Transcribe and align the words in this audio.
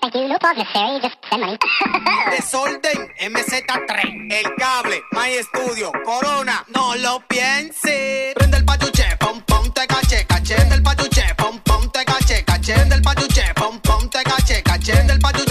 Thank 0.00 0.14
you. 0.14 0.28
No 0.28 0.36
necessary. 0.42 1.00
Just 1.00 1.16
send 1.30 1.40
money. 1.42 1.58
Desorden, 2.30 3.08
MZ3, 3.18 4.32
el 4.32 4.54
cable, 4.56 5.02
My 5.12 5.30
Studio, 5.42 5.90
Corona, 6.04 6.64
no 6.74 6.94
lo 6.96 7.20
pienses. 7.26 8.34
Prende 8.34 8.58
el 8.58 8.64
pachuche, 8.64 9.04
pom 9.18 9.40
pom 9.46 9.72
te 9.72 9.86
caché, 9.86 10.24
caché. 10.26 10.54
Prende 10.54 10.74
el 10.74 10.82
pachuche, 10.82 11.34
pom 11.36 11.58
pom 11.62 11.90
te 11.90 12.04
caché, 12.04 12.44
caché. 12.44 12.72
Prende 12.74 12.94
el 12.96 13.02
pachuche, 13.02 13.52
pom 13.54 13.80
pom 13.80 14.08
te 14.08 14.22
caché, 14.22 14.62
caché. 14.62 14.92
Prende 14.92 15.12
el 15.14 15.20
pachuche, 15.20 15.45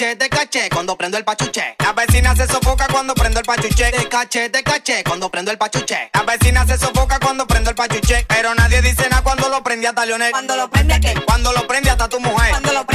caché, 0.00 0.16
de 0.16 0.28
caché, 0.30 0.68
cuando 0.70 0.96
prendo 0.96 1.18
el 1.18 1.24
pachuche. 1.24 1.76
La 1.78 1.92
vecina 1.92 2.34
se 2.34 2.46
sofoca 2.46 2.86
cuando 2.90 3.14
prendo 3.14 3.38
el 3.38 3.44
pachuche, 3.44 3.90
de 3.90 4.08
caché, 4.08 4.48
de 4.48 4.62
caché, 4.62 5.02
cuando 5.04 5.28
prendo 5.28 5.50
el 5.50 5.58
pachuche. 5.58 6.08
La 6.14 6.22
vecina 6.22 6.64
se 6.66 6.78
sofoca 6.78 7.18
cuando 7.18 7.46
prendo 7.46 7.68
el 7.68 7.76
pachuche, 7.76 8.24
pero 8.26 8.54
nadie 8.54 8.80
dice 8.80 9.08
nada 9.10 9.22
cuando 9.22 9.50
lo 9.50 9.62
prende 9.62 9.88
hasta 9.88 10.06
Leonel. 10.06 10.30
Cuando 10.30 10.56
lo 10.56 10.70
prende 10.70 10.94
aquel, 10.94 11.22
Cuando 11.26 11.52
lo 11.52 11.66
prende 11.66 11.90
hasta 11.90 12.08
tu 12.08 12.18
mujer. 12.18 12.48
cuando 12.50 12.72
lo 12.72 12.86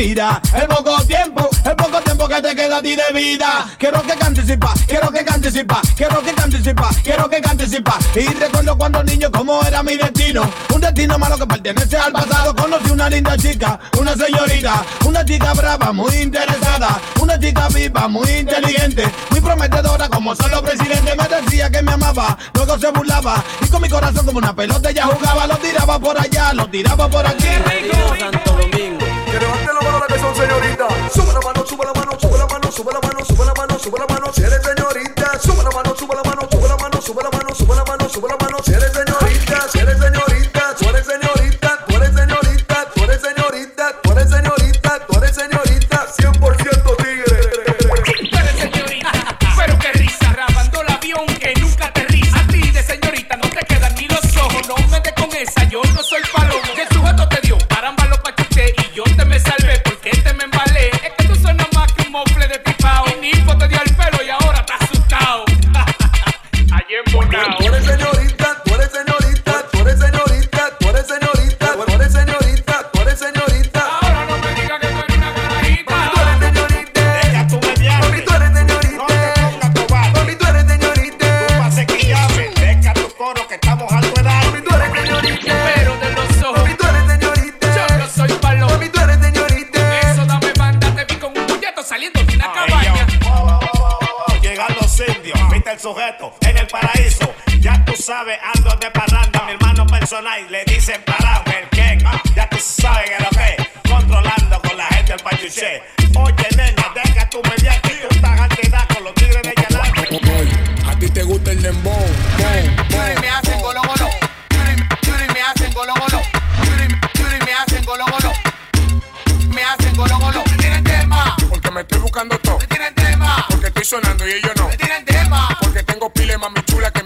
Mira, 0.00 0.40
el 0.54 0.66
poco 0.66 0.96
tiempo, 1.04 1.46
el 1.62 1.76
poco 1.76 2.00
tiempo 2.00 2.26
que 2.26 2.40
te 2.40 2.56
queda 2.56 2.78
a 2.78 2.82
ti 2.82 2.96
de 2.96 3.12
vida. 3.12 3.66
Quiero 3.76 4.00
que 4.00 4.14
cantes 4.14 4.48
y 4.48 4.56
pa, 4.56 4.72
quiero 4.86 5.10
que 5.10 5.22
cantes 5.22 5.54
y 5.54 5.62
pa, 5.62 5.82
quiero 5.94 6.22
que 6.22 6.32
cantes 6.32 6.66
y 6.66 6.72
pa, 6.72 6.88
quiero 7.02 7.28
que 7.28 7.40
cantes 7.42 7.70
y 7.74 7.80
pa. 7.82 7.98
Y 8.14 8.26
recuerdo 8.32 8.78
cuando 8.78 9.04
niño 9.04 9.30
cómo 9.30 9.62
era 9.62 9.82
mi 9.82 9.98
destino, 9.98 10.50
un 10.74 10.80
destino 10.80 11.18
malo 11.18 11.36
que 11.36 11.46
pertenece 11.46 11.98
al 11.98 12.12
pasado. 12.12 12.56
Conocí 12.56 12.90
una 12.90 13.10
linda 13.10 13.36
chica, 13.36 13.78
una 13.98 14.16
señorita, 14.16 14.82
una 15.04 15.22
chica 15.22 15.52
brava, 15.52 15.92
muy 15.92 16.14
interesada, 16.16 16.98
una 17.20 17.38
chica 17.38 17.68
viva, 17.68 18.08
muy 18.08 18.30
inteligente, 18.30 19.04
muy 19.28 19.42
prometedora 19.42 20.08
como 20.08 20.34
solo 20.34 20.62
presidente. 20.62 21.14
Me 21.14 21.28
decía 21.28 21.68
que 21.68 21.82
me 21.82 21.92
amaba, 21.92 22.38
luego 22.54 22.78
se 22.78 22.90
burlaba 22.90 23.44
y 23.60 23.68
con 23.68 23.82
mi 23.82 23.88
corazón 23.90 24.24
como 24.24 24.38
una 24.38 24.56
pelota 24.56 24.88
ella 24.88 25.04
jugaba, 25.04 25.46
lo 25.46 25.58
tiraba 25.58 25.98
por 25.98 26.18
allá, 26.18 26.54
lo 26.54 26.66
tiraba 26.70 27.06
por 27.06 27.26
aquí. 27.26 27.48
Que 29.30 29.38
levanten 29.38 29.74
la 29.74 29.80
mano 29.80 29.98
la 30.00 30.06
que 30.06 30.18
son 30.18 30.34
mano, 30.34 31.14
sube 31.14 31.32
la 31.32 31.40
mano, 31.40 31.64
sube 31.64 31.84
la 31.84 31.92
mano, 31.92 32.18
sube 32.18 32.36
la 32.36 32.46
mano, 32.46 32.72
sube 32.72 32.92
la 32.92 33.00
mano, 33.00 33.24
sube 33.24 33.44
la 33.44 33.54
mano, 33.54 33.69
Gato. 96.10 96.39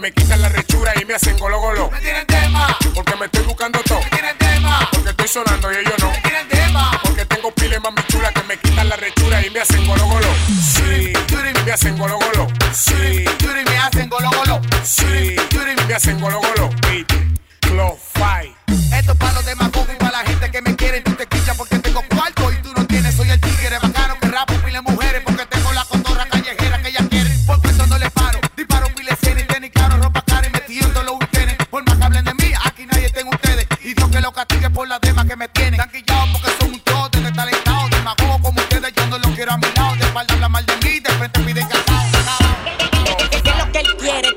Me 0.05 0.11
quitan 0.11 0.39
la 0.39 0.49
rechura 0.49 0.93
y 1.01 1.05
me 1.05 1.15
hacen 1.15 1.35
golo 1.39 1.59
golo, 1.59 1.89
me 1.89 1.99
tienen 1.99 2.27
tema, 2.27 2.77
porque 2.93 3.15
me 3.15 3.25
estoy 3.25 3.43
buscando 3.45 3.79
todo, 3.87 3.99
me 4.03 4.09
tienen 4.11 4.37
tema, 4.37 4.87
porque 4.91 5.09
estoy 5.09 5.27
sonando 5.27 5.73
y 5.73 5.77
ellos 5.77 5.95
no, 5.97 6.11
me 6.11 6.21
tienen 6.21 6.47
tema. 6.47 6.91
porque 7.01 7.25
tengo 7.25 7.49
pile 7.49 7.79
mami 7.79 8.03
chula 8.07 8.31
que 8.31 8.43
me 8.43 8.55
quitan 8.57 8.87
la 8.87 8.97
rechura 8.97 9.43
y 9.43 9.49
me 9.49 9.61
hacen 9.61 9.83
golo 9.87 10.05
golo, 10.05 10.27
sí, 10.47 11.11
me 11.65 11.71
hacen 11.71 11.97
golo 11.97 12.19
golo, 12.19 12.47
sí, 12.71 13.25
me 13.65 13.77
hacen 13.79 14.07
golo 14.07 14.29
golo. 14.29 14.61
sí, 14.83 15.35
me 15.87 15.93
hacen 15.95 16.19
golo 16.19 16.39
golo, 16.39 16.69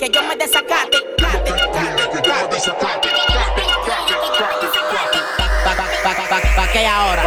Que 0.08 0.14
yo 0.14 0.22
me 0.22 0.36
desacate. 0.36 0.96
Pa, 6.56 6.68
¿qué 6.72 6.86
ahora? 6.86 7.22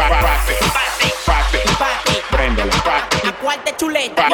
Préndelo. 2.31 2.71
¿A 2.73 3.57
de 3.57 3.75
chuleta? 3.77 4.27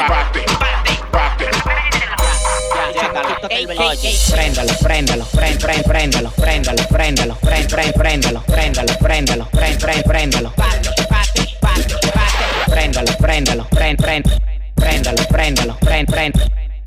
Préndalo, 4.32 4.74
préndalo, 4.82 5.26
prend, 5.26 5.58
prend, 5.58 5.84
préndalo, 5.84 6.32
préndalo, 6.38 6.84
préndalo, 6.90 7.36
prend, 7.42 7.68
prend, 7.68 7.92
préndalo, 7.94 8.42
préndalo, 8.48 8.94
préndalo, 9.00 9.48
prend, 9.52 9.78
prend, 9.78 10.04
préndalo. 10.04 10.54
Préndalo, 12.68 13.12
préndalo, 13.20 13.64
prend, 13.70 13.96
prend, 13.98 14.22
préndalo, 14.76 15.78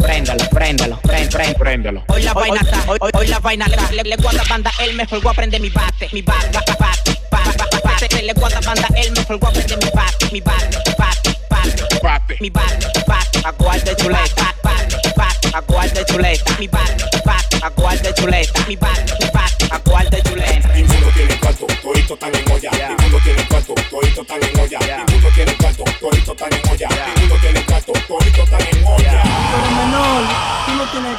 préndalo. 0.00 0.44
Préndalo, 0.50 1.00
préndalo, 1.02 1.54
préndalo. 1.58 2.04
Hoy 2.08 2.22
la 2.22 2.32
vaina 2.34 2.60
está, 2.60 2.82
hoy, 2.86 2.98
hoy, 3.00 3.10
hoy 3.14 3.26
la 3.28 3.38
vaina 3.40 3.66
está. 3.66 3.92
Le, 3.92 4.02
le 4.02 4.16
guarda 4.16 4.42
banda, 4.48 4.70
él 4.80 4.94
me 4.94 5.06
folgó 5.06 5.30
a 5.30 5.34
prender 5.34 5.60
mi 5.60 5.70
bate, 5.70 6.08
mi 6.12 6.22
bate, 6.22 6.50
bate, 6.78 7.18
bate, 7.30 7.56
bate, 7.58 7.80
bate. 7.84 8.22
Le 8.22 8.32
guarda 8.34 8.60
banda, 8.60 8.88
él 8.96 9.12
me 9.12 9.24
folgó 9.24 9.48
a 9.48 9.52
prender 9.52 9.78
mi 9.78 9.90
bate, 9.94 10.26
mi 10.32 10.40
bate, 10.40 10.78
bate, 10.98 11.36
bate, 11.48 11.98
Bate. 12.02 12.36
mi 12.40 12.50
bate, 12.50 12.86
bate. 13.06 13.40
A 13.44 13.52
cuál 13.52 13.82
de 13.84 13.96
chuleta, 13.96 14.54
bate, 14.62 14.96
bate. 15.16 15.48
A 15.52 15.62
cuál 15.62 15.90
de 15.92 16.04
chuleta, 16.04 16.56
mi 16.58 16.68
bate, 16.68 17.04
bate. 17.24 17.56
A 17.62 17.70
cuál 17.70 18.00
de 18.02 18.14
chuleta, 18.14 18.64
mi 18.68 18.76
bate, 18.76 19.30
bate. 19.32 19.66
A 19.70 19.78
cuál 19.80 20.08
de 20.10 20.22
chuleta. 20.22 20.68
Ninguno 20.74 21.06
tiene 21.14 21.38
cuarto, 21.38 21.66
todito 21.82 22.14
están 22.14 22.34
en 22.34 22.50
olla. 22.50 22.70
Ninguno 22.88 23.18
tiene 23.24 23.46
cuarto, 23.48 23.74
todito 23.90 24.22
están 24.22 24.42
en 24.42 24.59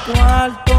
cuarto. 0.05 0.70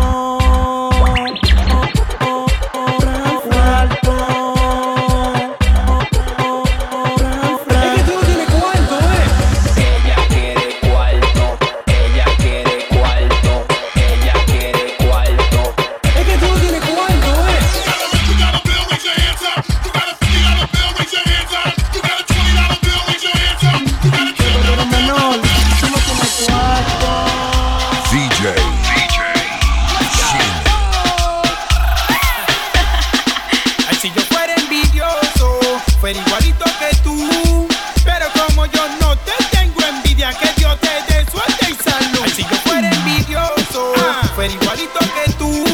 igualito 44.73 44.99
que 45.15 45.33
tú. 45.33 45.72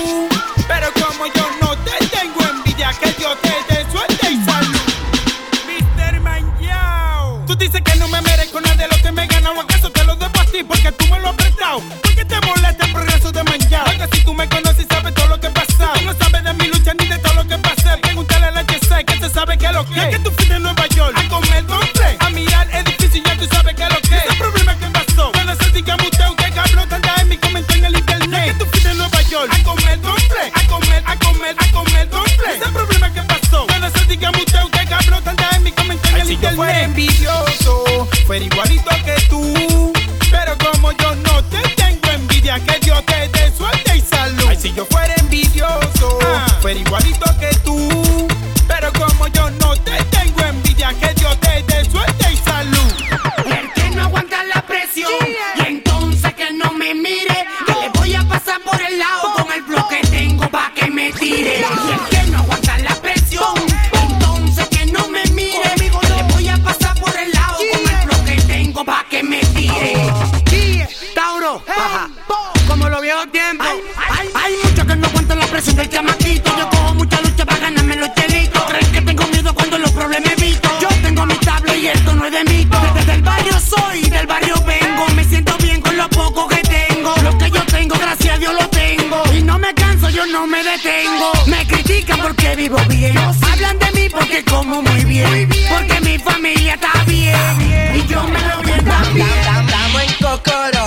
Me 91.47 91.67
critican 91.67 92.21
porque 92.21 92.55
vivo 92.55 92.79
bien. 92.89 93.17
Hablan 93.19 93.79
de 93.79 93.91
mí 93.93 94.09
porque 94.09 94.45
como 94.45 94.81
muy 94.81 95.05
bien. 95.05 95.49
Porque 95.69 96.01
mi 96.03 96.19
familia 96.19 96.75
está 96.75 97.05
bien. 97.05 97.95
Y 97.95 98.07
yo 98.07 98.23
me 98.23 98.41
lo 98.41 98.63
bien 98.63 98.85
también. 98.85 99.27
Estamos 99.29 100.03
en 100.03 100.13
Cocoro. 100.25 100.78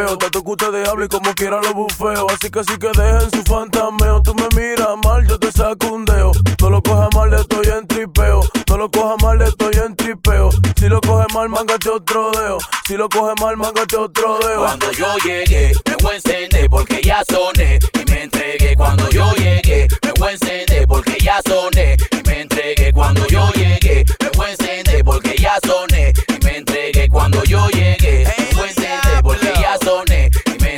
veo. 0.00 0.18
Tanto 0.18 0.42
que 0.42 0.50
ustedes 0.50 0.88
hablan 0.88 1.08
como 1.08 1.34
quiera 1.34 1.60
lo 1.62 1.74
bufeo. 1.74 2.26
Así 2.30 2.50
que 2.50 2.60
así 2.60 2.76
que 2.78 2.88
dejen 2.88 3.30
su 3.30 3.42
fantameo. 3.42 4.22
Tú 4.22 4.34
me 4.34 4.48
miras 4.56 4.96
mal, 5.04 5.26
yo 5.26 5.38
te 5.38 5.52
saco 5.52 5.88
un 5.88 6.04
deo. 6.04 6.32
No 6.60 6.70
lo 6.70 6.82
cojas 6.82 7.08
mal, 7.14 7.32
estoy 7.34 7.66
en 7.66 7.86
tripeo. 7.86 8.40
No 8.68 8.76
lo 8.76 8.90
cojas 8.90 9.22
mal, 9.22 9.42
estoy 9.42 9.74
en 9.84 9.96
tripeo. 9.96 10.50
Si 10.76 10.88
lo 10.88 11.00
coges 11.00 11.26
mal, 11.34 11.48
mangate 11.48 11.88
otro 11.88 12.30
deo. 12.32 12.58
Si 12.86 12.96
lo 12.96 13.08
coge 13.08 13.34
mal, 13.40 13.56
mangate 13.56 13.96
otro 13.96 14.38
deo. 14.38 14.60
Cuando 14.60 14.92
yo 14.92 15.16
llegué, 15.24 15.72
me 15.86 15.96
voy 16.02 16.12
a 16.12 16.16
encender 16.16 16.70
porque 16.70 17.00
ya 17.02 17.22
soné 17.28 17.78
y 17.94 18.10
me 18.10 18.22
entregué. 18.24 18.74
Cuando 18.76 19.08
yo 19.10 19.32
llegué, 19.34 19.88
me 20.02 20.12
voy 20.18 20.28
a 20.28 20.32
encender 20.32 20.86
porque 20.86 21.16
ya 21.20 21.40
soné 21.46 21.96
y 22.10 22.28
me 22.28 22.40
entregué. 22.42 22.92
Cuando 22.92 23.26
yo 23.26 23.50
llegué, 23.52 24.04
me 24.20 24.30
voy 24.36 24.46
a 24.46 24.50
encender 24.52 25.04
porque 25.04 25.36
ya 25.38 25.58
soné 25.66 26.12
y 26.28 26.44
me 26.44 26.56
entregué. 26.58 27.08
Cuando 27.08 27.42
yo 27.44 27.68
llegué. 27.68 28.39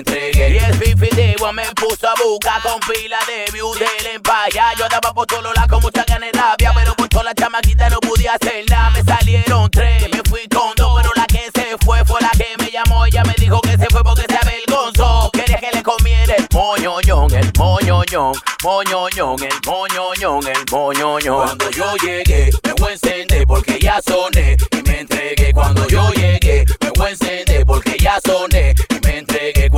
Y 0.04 0.58
el 0.58 0.74
fifi 0.74 1.08
de 1.14 1.36
me 1.52 1.62
puso 1.74 2.08
a 2.08 2.14
buscar 2.24 2.60
con 2.62 2.80
pila 2.80 3.18
de 3.26 3.52
view 3.52 3.72
del 3.74 4.14
empaya. 4.14 4.72
Yo 4.76 4.88
daba 4.88 5.14
por 5.14 5.26
todos 5.26 5.54
lados 5.54 5.68
con 5.68 5.82
mucha 5.82 6.04
ganas 6.04 6.30
rabia, 6.32 6.72
pero 6.74 6.94
con 6.96 7.08
toda 7.08 7.24
la 7.24 7.34
chamaquita 7.34 7.88
no 7.88 8.00
pude 8.00 8.28
hacer 8.28 8.64
nada. 8.68 8.90
Me 8.90 9.02
salieron 9.02 9.70
tres, 9.70 10.08
me 10.10 10.20
fui 10.28 10.48
con 10.48 10.74
dos, 10.76 11.00
pero 11.00 11.12
la 11.14 11.26
que 11.26 11.50
se 11.54 11.76
fue 11.84 12.04
fue 12.04 12.20
la 12.20 12.30
que 12.30 12.46
me 12.58 12.70
llamó. 12.70 13.06
Ella 13.06 13.22
me 13.24 13.34
dijo 13.38 13.60
que 13.60 13.76
se 13.76 13.86
fue 13.90 14.02
porque 14.02 14.24
se 14.28 14.36
avergonzó. 14.36 15.30
Quería 15.32 15.58
que 15.58 15.70
le 15.72 15.82
comiera 15.82 16.34
el 16.34 16.48
moñoñón, 16.52 17.34
el 17.34 17.52
moñoñón, 17.58 18.32
moñoñón, 18.64 19.42
el 19.42 19.54
moñoñón, 19.66 20.46
el 20.48 20.64
moñoñón. 20.70 21.44
Cuando 21.44 21.70
yo 21.70 21.94
llegué, 21.96 22.50
me 22.64 22.72
voy 22.74 22.90
a 22.90 22.92
encender 22.94 23.46
porque 23.46 23.78
ya 23.80 24.00
soné 24.04 24.56
y 24.70 24.82
me 24.82 25.00
entregué. 25.00 25.52
Cuando 25.52 25.86
yo 25.86 26.10
llegué, 26.12 26.64
me 26.80 26.90
voy 26.96 27.06
a 27.06 27.10
encender 27.10 27.64
porque 27.66 27.96
ya 28.00 28.18
soné 28.24 28.74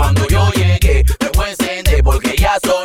cuando 0.04 0.26
yo 0.28 0.50
llegué. 0.52 1.02
Me 1.20 1.28
voy 1.30 1.46
a 1.46 1.50
encender 1.50 2.02
porque 2.02 2.36
ya 2.36 2.58
soy. 2.62 2.83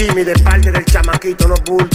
Shimmy 0.00 0.24
de 0.24 0.32
parte 0.42 0.72
del 0.72 0.82
chamaquito, 0.86 1.46
no 1.46 1.54
dale. 1.56 1.89